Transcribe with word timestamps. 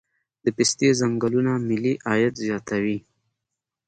د 0.43 0.45
پستې 0.55 0.87
ځنګلونه 0.99 1.51
ملي 1.67 1.93
عاید 2.07 2.33
زیاتوي 2.45 2.97